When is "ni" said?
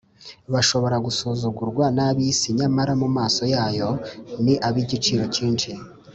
4.43-4.53